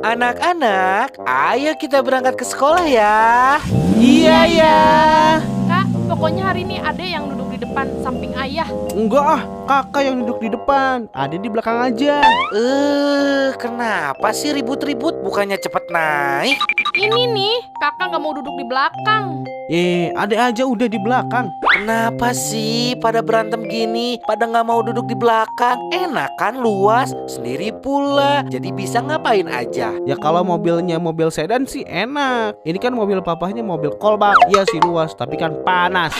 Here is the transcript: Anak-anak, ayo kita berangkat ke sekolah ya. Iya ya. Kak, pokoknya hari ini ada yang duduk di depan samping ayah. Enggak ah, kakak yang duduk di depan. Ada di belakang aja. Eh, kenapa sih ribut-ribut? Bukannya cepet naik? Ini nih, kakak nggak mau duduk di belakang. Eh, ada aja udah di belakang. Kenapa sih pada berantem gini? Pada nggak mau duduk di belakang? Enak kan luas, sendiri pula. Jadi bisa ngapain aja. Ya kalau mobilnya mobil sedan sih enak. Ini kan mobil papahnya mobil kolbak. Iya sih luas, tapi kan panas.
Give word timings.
Anak-anak, 0.00 1.20
ayo 1.28 1.76
kita 1.76 2.00
berangkat 2.00 2.40
ke 2.40 2.44
sekolah 2.48 2.88
ya. 2.88 3.60
Iya 4.00 4.48
ya. 4.48 4.80
Kak, 5.68 5.92
pokoknya 6.08 6.48
hari 6.48 6.64
ini 6.64 6.80
ada 6.80 7.04
yang 7.04 7.28
duduk 7.28 7.52
di 7.52 7.58
depan 7.60 7.84
samping 8.00 8.32
ayah. 8.32 8.64
Enggak 8.96 9.20
ah, 9.20 9.42
kakak 9.68 10.08
yang 10.08 10.24
duduk 10.24 10.40
di 10.40 10.48
depan. 10.56 11.04
Ada 11.12 11.36
di 11.36 11.48
belakang 11.52 11.92
aja. 11.92 12.24
Eh, 12.56 13.52
kenapa 13.60 14.32
sih 14.32 14.56
ribut-ribut? 14.56 15.20
Bukannya 15.20 15.60
cepet 15.60 15.92
naik? 15.92 16.56
Ini 16.96 17.28
nih, 17.36 17.56
kakak 17.76 18.08
nggak 18.08 18.22
mau 18.24 18.32
duduk 18.32 18.56
di 18.56 18.64
belakang. 18.64 19.39
Eh, 19.70 20.10
ada 20.18 20.50
aja 20.50 20.66
udah 20.66 20.90
di 20.90 20.98
belakang. 20.98 21.46
Kenapa 21.62 22.34
sih 22.34 22.98
pada 22.98 23.22
berantem 23.22 23.70
gini? 23.70 24.18
Pada 24.26 24.50
nggak 24.50 24.66
mau 24.66 24.82
duduk 24.82 25.06
di 25.06 25.14
belakang? 25.14 25.78
Enak 25.94 26.34
kan 26.42 26.58
luas, 26.58 27.14
sendiri 27.30 27.70
pula. 27.78 28.42
Jadi 28.50 28.74
bisa 28.74 28.98
ngapain 28.98 29.46
aja. 29.46 29.94
Ya 30.10 30.18
kalau 30.18 30.42
mobilnya 30.42 30.98
mobil 30.98 31.30
sedan 31.30 31.70
sih 31.70 31.86
enak. 31.86 32.58
Ini 32.66 32.82
kan 32.82 32.98
mobil 32.98 33.22
papahnya 33.22 33.62
mobil 33.62 33.94
kolbak. 34.02 34.34
Iya 34.50 34.66
sih 34.66 34.82
luas, 34.82 35.14
tapi 35.14 35.38
kan 35.38 35.54
panas. 35.62 36.18